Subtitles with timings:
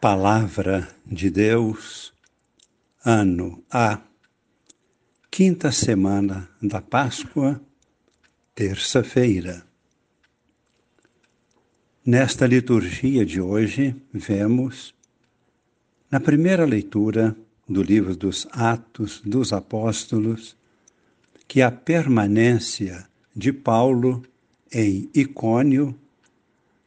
[0.00, 2.14] Palavra de Deus,
[3.04, 4.00] ano A,
[5.28, 7.60] quinta semana da Páscoa,
[8.54, 9.66] terça-feira.
[12.06, 14.94] Nesta liturgia de hoje, vemos,
[16.08, 17.36] na primeira leitura
[17.68, 20.56] do livro dos Atos dos Apóstolos,
[21.48, 24.22] que a permanência de Paulo
[24.72, 25.92] em Icônio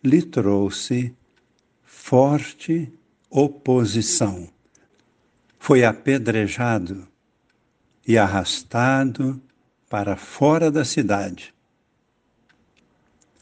[0.02, 1.14] lhe trouxe
[1.84, 2.90] forte
[3.32, 4.50] oposição.
[5.58, 7.08] Foi apedrejado
[8.06, 9.42] e arrastado
[9.90, 11.54] para fora da cidade.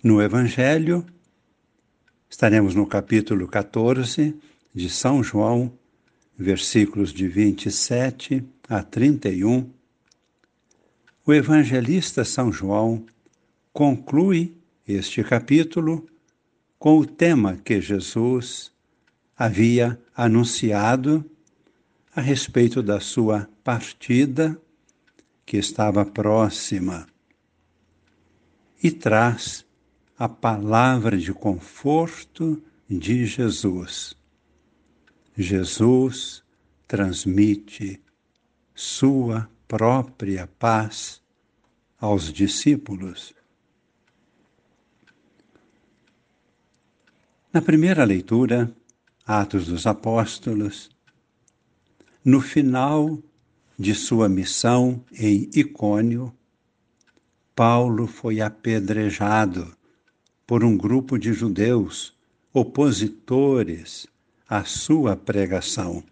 [0.03, 1.03] No Evangelho,
[2.29, 4.37] estaremos no capítulo 14
[4.73, 5.73] de São João,
[6.37, 9.69] versículos de 27 a 31.
[11.25, 13.05] O evangelista São João
[13.73, 14.55] conclui
[14.87, 16.07] este capítulo
[16.77, 18.71] com o tema que Jesus
[19.39, 21.23] havia anunciado
[22.13, 24.61] a respeito da sua partida,
[25.45, 27.07] que estava próxima,
[28.83, 29.65] e traz
[30.17, 34.13] a palavra de conforto de Jesus.
[35.37, 36.43] Jesus
[36.85, 38.01] transmite
[38.75, 41.21] sua própria paz
[41.97, 43.33] aos discípulos.
[47.53, 48.69] Na primeira leitura,
[49.31, 50.89] Atos dos Apóstolos,
[52.25, 53.19] no final
[53.77, 56.33] de sua missão em Icônio,
[57.55, 59.71] Paulo foi apedrejado
[60.47, 62.17] por um grupo de judeus
[62.51, 64.07] opositores
[64.47, 66.03] à sua pregação.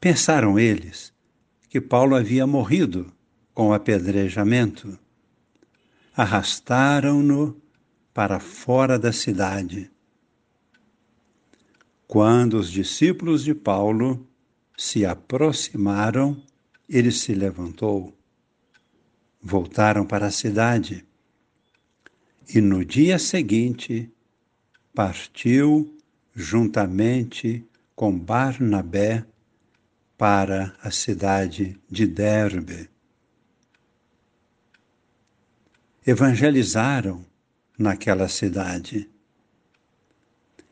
[0.00, 1.12] Pensaram eles
[1.68, 3.12] que Paulo havia morrido
[3.52, 4.98] com o apedrejamento.
[6.16, 7.54] Arrastaram-no
[8.14, 9.90] para fora da cidade.
[12.06, 14.26] Quando os discípulos de Paulo
[14.76, 16.40] se aproximaram,
[16.88, 18.16] ele se levantou.
[19.42, 21.04] Voltaram para a cidade.
[22.48, 24.10] E no dia seguinte,
[24.94, 25.98] partiu
[26.34, 29.26] juntamente com Barnabé
[30.16, 32.88] para a cidade de Derbe.
[36.06, 37.26] Evangelizaram
[37.76, 39.10] naquela cidade.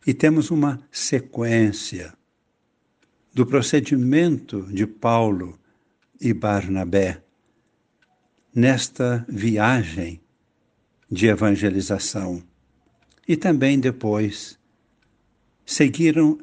[0.06, 2.12] E temos uma sequência
[3.32, 5.58] do procedimento de Paulo
[6.20, 7.22] e Barnabé
[8.54, 10.20] nesta viagem
[11.10, 12.42] de evangelização.
[13.26, 14.58] E também depois
[15.64, 16.38] seguiram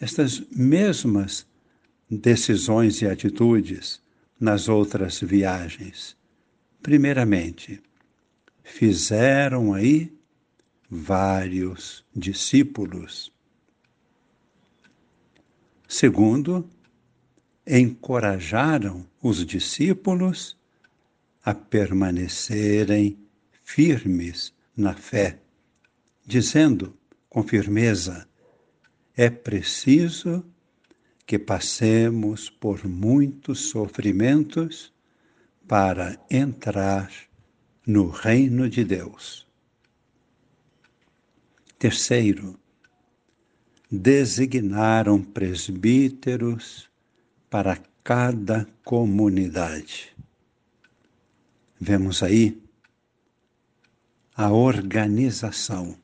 [0.00, 1.46] estas mesmas
[2.10, 4.00] decisões e atitudes
[4.38, 6.16] nas outras viagens.
[6.82, 7.82] Primeiramente,
[8.62, 10.15] fizeram aí
[10.88, 13.32] vários discípulos.
[15.88, 16.68] Segundo,
[17.66, 20.56] encorajaram os discípulos
[21.44, 23.18] a permanecerem
[23.62, 25.40] firmes na fé,
[26.24, 26.96] dizendo
[27.28, 28.28] com firmeza:
[29.16, 30.44] é preciso
[31.24, 34.92] que passemos por muitos sofrimentos
[35.66, 37.10] para entrar
[37.86, 39.45] no reino de Deus.
[41.78, 42.58] Terceiro,
[43.90, 46.88] designaram presbíteros
[47.50, 50.16] para cada comunidade.
[51.78, 52.58] Vemos aí
[54.34, 55.98] a organização,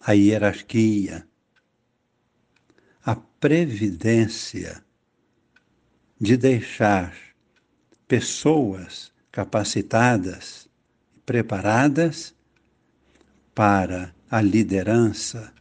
[0.00, 1.28] a hierarquia,
[3.04, 4.82] a previdência
[6.18, 7.14] de deixar
[8.06, 10.70] pessoas capacitadas,
[11.26, 12.34] preparadas
[13.54, 15.52] para a liderança,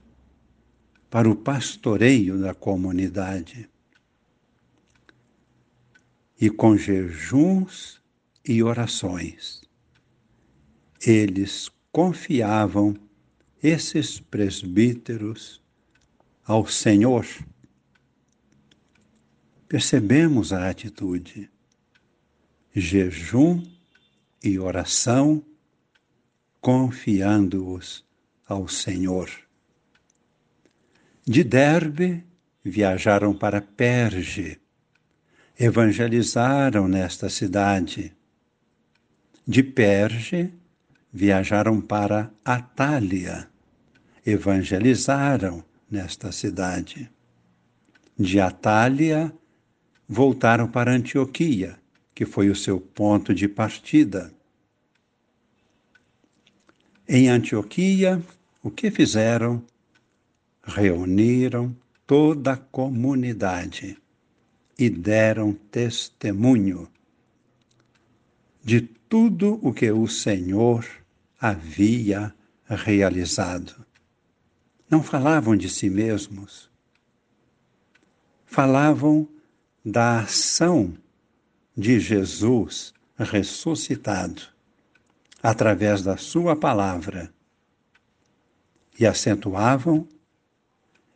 [1.09, 3.69] para o pastoreio da comunidade.
[6.39, 8.01] E com jejuns
[8.45, 9.61] e orações,
[11.01, 12.95] eles confiavam
[13.63, 15.61] esses presbíteros
[16.45, 17.25] ao Senhor.
[19.67, 21.49] Percebemos a atitude
[22.73, 23.63] jejum
[24.43, 25.43] e oração,
[26.61, 28.06] confiando-os
[28.47, 29.29] ao Senhor.
[31.25, 32.23] De Derbe
[32.63, 34.59] viajaram para Perge,
[35.59, 38.15] evangelizaram nesta cidade.
[39.45, 40.53] De Perge
[41.11, 43.49] viajaram para Atália,
[44.25, 47.09] evangelizaram nesta cidade.
[48.17, 49.33] De Atália
[50.07, 51.77] voltaram para Antioquia,
[52.15, 54.33] que foi o seu ponto de partida.
[57.07, 58.21] Em Antioquia,
[58.67, 59.63] o que fizeram?
[60.61, 61.73] reuniram
[62.05, 63.97] toda a comunidade
[64.77, 66.89] e deram testemunho
[68.61, 70.85] de tudo o que o Senhor
[71.39, 72.35] havia
[72.67, 73.85] realizado.
[74.89, 76.69] Não falavam de si mesmos,
[78.45, 79.25] falavam
[79.85, 80.93] da ação
[81.77, 84.41] de Jesus ressuscitado
[85.41, 87.33] através da Sua palavra
[88.99, 90.07] e acentuavam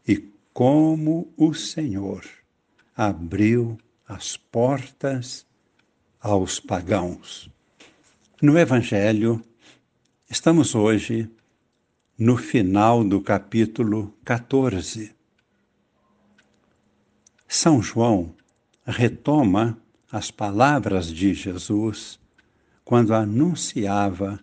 [0.08, 0.18] e
[0.54, 2.24] como o Senhor
[2.96, 5.46] abriu as portas
[6.20, 7.50] aos pagãos.
[8.42, 9.44] No Evangelho,
[10.30, 11.30] estamos hoje
[12.18, 15.16] no final do capítulo 14.
[17.48, 18.36] São João
[18.86, 19.78] retoma
[20.12, 22.20] as palavras de Jesus
[22.84, 24.40] quando anunciava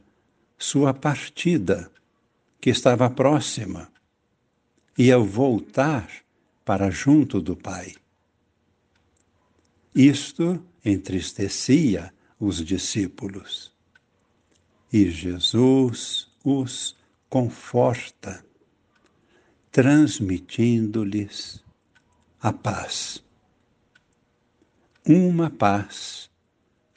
[0.59, 1.91] sua partida,
[2.61, 3.91] que estava próxima,
[5.13, 6.11] ao voltar
[6.65, 7.95] para junto do Pai.
[9.95, 13.73] Isto entristecia os discípulos.
[14.93, 16.97] E Jesus os
[17.29, 18.45] conforta,
[19.71, 21.63] transmitindo-lhes
[22.41, 23.23] a paz.
[25.07, 26.31] Uma paz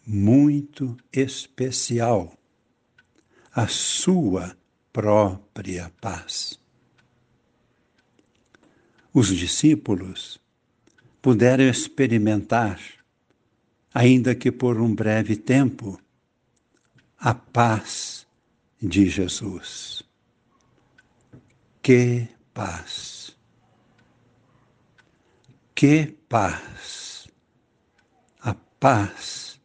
[0.05, 2.33] muito especial,
[3.53, 4.57] a sua
[4.91, 6.59] própria paz.
[9.13, 10.39] Os discípulos
[11.21, 12.79] puderam experimentar,
[13.93, 15.99] ainda que por um breve tempo,
[17.17, 18.25] a paz
[18.81, 20.01] de Jesus.
[21.81, 23.35] Que paz!
[25.75, 27.27] Que paz!
[28.39, 29.59] A paz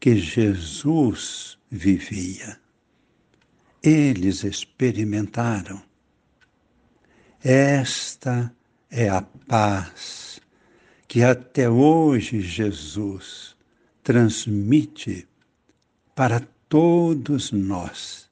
[0.00, 2.63] que Jesus vivia.
[3.86, 5.82] Eles experimentaram.
[7.42, 8.50] Esta
[8.90, 10.40] é a paz
[11.06, 13.54] que até hoje Jesus
[14.02, 15.28] transmite
[16.14, 18.30] para todos nós.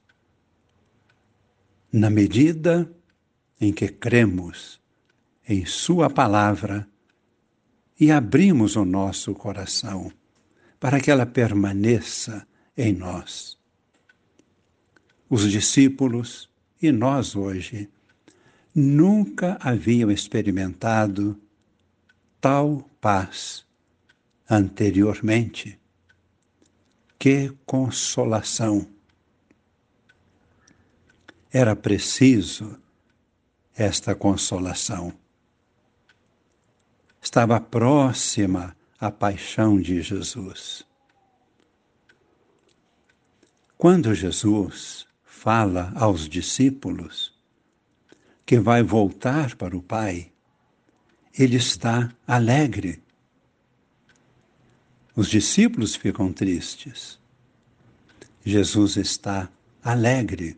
[1.92, 2.90] Na medida
[3.60, 4.80] em que cremos
[5.46, 6.88] em Sua palavra
[8.00, 10.10] e abrimos o nosso coração
[10.80, 13.60] para que ela permaneça em nós.
[15.34, 16.46] Os discípulos
[16.82, 17.88] e nós hoje
[18.74, 21.40] nunca haviam experimentado
[22.38, 23.64] tal paz
[24.46, 25.80] anteriormente.
[27.18, 28.86] Que consolação!
[31.50, 32.78] Era preciso
[33.74, 35.14] esta consolação.
[37.22, 40.86] Estava próxima a paixão de Jesus.
[43.78, 45.10] Quando Jesus
[45.42, 47.34] fala aos discípulos
[48.46, 50.30] que vai voltar para o Pai,
[51.36, 53.02] ele está alegre.
[55.16, 57.18] Os discípulos ficam tristes.
[58.44, 59.50] Jesus está
[59.82, 60.56] alegre.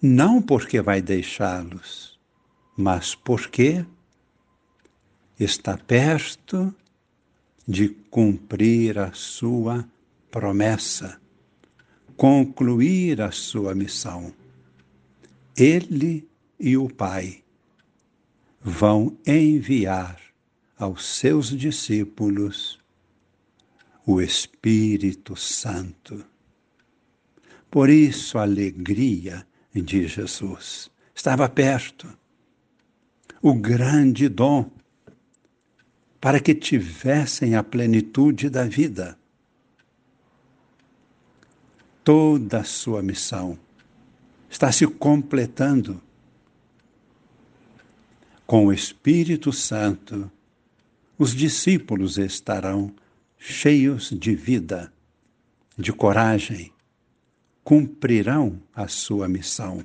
[0.00, 2.18] Não porque vai deixá-los,
[2.74, 3.84] mas porque
[5.38, 6.74] está perto
[7.68, 9.86] de cumprir a sua
[10.30, 11.20] promessa,
[12.22, 14.32] concluir a sua missão.
[15.56, 16.24] Ele
[16.56, 17.42] e o Pai
[18.60, 20.20] vão enviar
[20.78, 22.78] aos seus discípulos
[24.06, 26.24] o Espírito Santo.
[27.68, 29.44] Por isso a alegria
[29.74, 32.06] de Jesus estava perto.
[33.42, 34.70] O grande dom
[36.20, 39.18] para que tivessem a plenitude da vida.
[42.04, 43.56] Toda a sua missão
[44.50, 46.02] está se completando
[48.44, 50.30] com o Espírito Santo.
[51.16, 52.92] Os discípulos estarão
[53.38, 54.92] cheios de vida,
[55.78, 56.72] de coragem,
[57.62, 59.84] cumprirão a sua missão,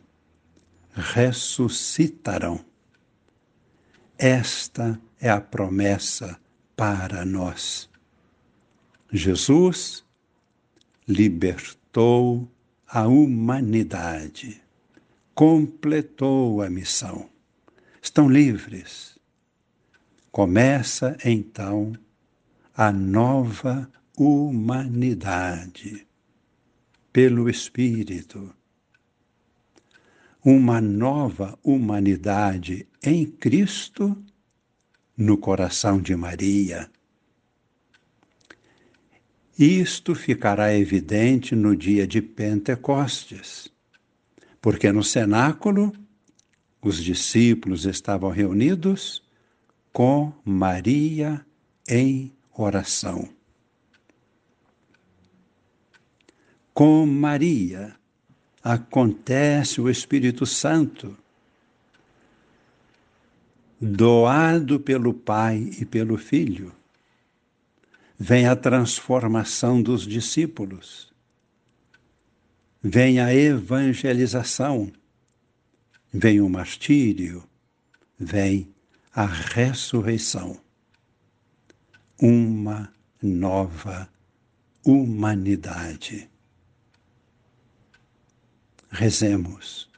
[0.93, 2.65] ressuscitarão.
[4.17, 6.39] Esta é a promessa
[6.75, 7.87] para nós.
[9.11, 10.03] Jesus
[11.07, 11.76] libertou
[12.87, 14.61] a humanidade,
[15.33, 17.29] completou a missão.
[18.01, 19.17] Estão livres.
[20.31, 21.93] Começa então
[22.75, 26.07] a nova humanidade
[27.11, 28.53] pelo Espírito.
[30.43, 34.15] Uma nova humanidade em Cristo
[35.17, 36.89] no coração de Maria.
[39.57, 43.73] Isto ficará evidente no dia de Pentecostes,
[44.61, 45.91] porque no cenáculo
[46.79, 49.23] os discípulos estavam reunidos
[49.91, 51.43] com Maria
[51.89, 53.27] em oração.
[56.71, 57.95] Com Maria
[58.63, 61.17] acontece o Espírito Santo,
[63.81, 66.71] doado pelo Pai e pelo Filho.
[68.19, 71.13] Vem a transformação dos discípulos,
[72.81, 74.91] vem a evangelização,
[76.11, 77.47] vem o martírio,
[78.17, 78.73] vem
[79.13, 80.59] a ressurreição.
[82.19, 84.09] Uma nova
[84.83, 86.29] humanidade.
[88.89, 89.89] Rezemos,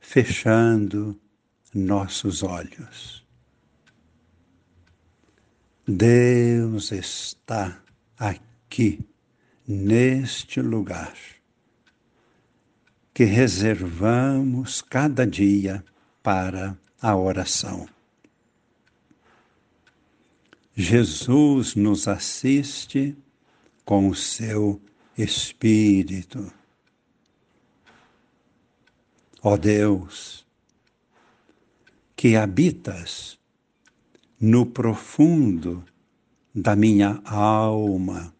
[0.00, 1.20] fechando
[1.74, 3.19] nossos olhos.
[5.90, 7.82] Deus está
[8.16, 9.00] aqui,
[9.66, 11.18] neste lugar,
[13.12, 15.84] que reservamos cada dia
[16.22, 17.88] para a oração.
[20.76, 23.16] Jesus nos assiste
[23.84, 24.80] com o seu
[25.18, 26.52] Espírito.
[29.42, 30.46] Ó Deus,
[32.14, 33.39] que habitas
[34.40, 35.84] no profundo
[36.54, 38.34] da minha alma,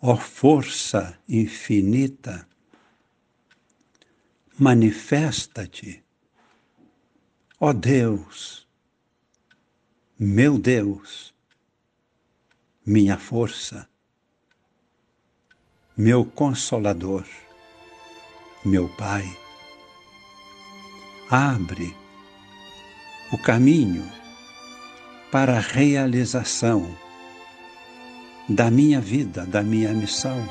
[0.00, 2.46] ó força infinita,
[4.58, 6.04] manifesta-te,
[7.58, 8.68] ó Deus,
[10.18, 11.34] meu Deus,
[12.84, 13.88] minha força,
[15.96, 17.24] meu consolador
[18.64, 19.24] meu Pai,
[21.28, 21.94] abre
[23.34, 24.08] o caminho
[25.32, 26.96] para a realização
[28.48, 30.48] da minha vida, da minha missão,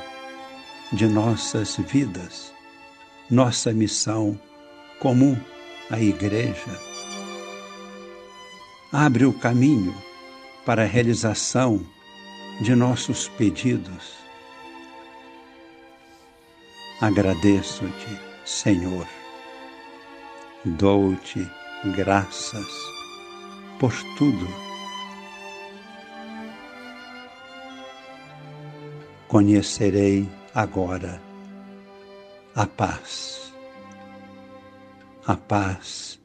[0.92, 2.52] de nossas vidas,
[3.30, 4.38] nossa missão
[5.00, 5.34] comum,
[5.90, 6.78] a Igreja.
[8.92, 9.94] Abre o caminho
[10.66, 11.80] para a realização
[12.60, 14.24] de nossos pedidos
[17.00, 19.06] Agradeço-te, Senhor.
[20.64, 22.72] Dou-te graças
[23.78, 24.46] por tudo.
[29.28, 31.20] Conhecerei agora
[32.54, 33.52] a paz,
[35.26, 36.20] a paz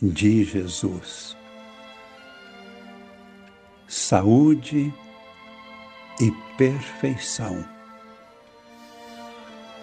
[0.00, 1.36] de Jesus.
[3.88, 4.94] Saúde
[6.20, 7.80] e perfeição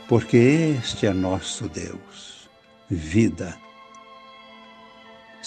[0.07, 2.49] porque este é nosso Deus,
[2.89, 3.57] vida,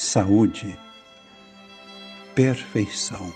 [0.01, 0.79] saúde,
[2.35, 3.31] perfeição.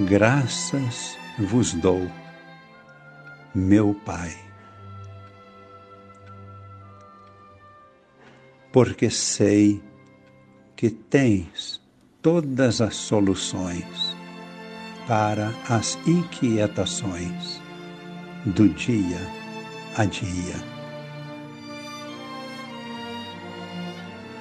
[0.00, 2.10] Graças vos dou,
[3.54, 4.36] meu Pai,
[8.72, 9.80] porque sei
[10.74, 11.80] que tens
[12.20, 14.16] todas as soluções
[15.06, 17.62] para as inquietações
[18.44, 19.20] do dia
[19.96, 20.79] a dia.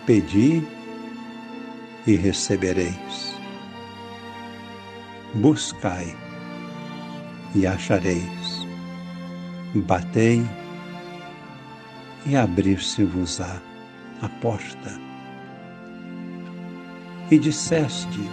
[0.10, 0.68] Pedi
[2.08, 3.38] e recebereis.
[5.36, 6.18] Buscai
[7.54, 8.66] e achareis.
[9.75, 10.44] Batei
[12.25, 13.62] e abrir-se-vos-á
[14.24, 15.00] a porta.
[17.30, 18.32] E dissestes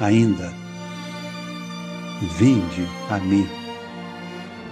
[0.00, 0.54] ainda:
[2.38, 3.48] Vinde a mim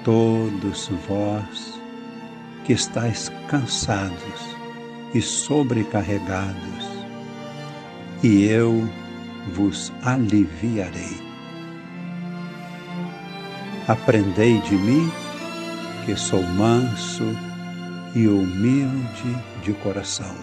[0.04, 1.80] todos vós
[2.64, 4.57] que estáis cansados
[5.14, 6.88] e sobrecarregados,
[8.22, 8.88] e eu
[9.54, 11.16] vos aliviarei.
[13.86, 15.10] Aprendei de mim,
[16.04, 17.24] que sou manso
[18.14, 20.34] e humilde de coração,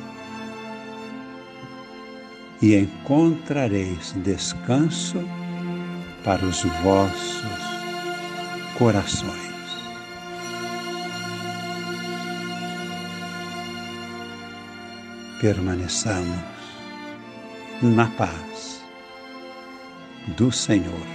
[2.62, 5.24] e encontrareis descanso
[6.24, 7.46] para os vossos
[8.78, 9.55] corações.
[15.40, 16.40] Permaneçamos
[17.82, 18.84] na paz
[20.38, 21.08] do Senhor.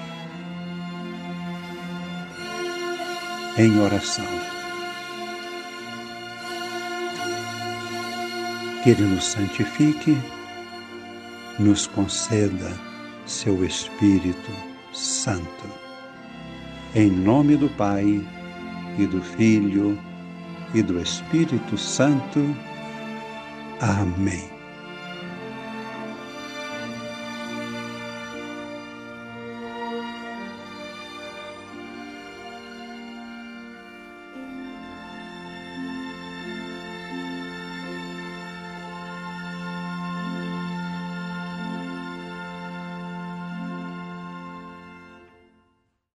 [3.59, 4.27] Em oração.
[8.83, 10.17] Que Ele nos santifique,
[11.59, 12.71] nos conceda
[13.27, 14.53] seu Espírito
[14.93, 15.69] Santo.
[16.95, 18.21] Em nome do Pai,
[18.99, 19.99] e do Filho,
[20.75, 22.41] e do Espírito Santo.
[23.81, 24.50] Amém.